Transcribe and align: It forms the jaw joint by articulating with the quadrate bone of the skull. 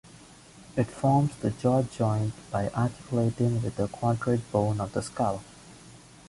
It 0.75 0.87
forms 0.87 1.35
the 1.35 1.51
jaw 1.51 1.83
joint 1.83 2.33
by 2.49 2.69
articulating 2.69 3.61
with 3.61 3.75
the 3.75 3.87
quadrate 3.87 4.51
bone 4.51 4.81
of 4.81 4.93
the 4.93 5.03
skull. 5.03 5.43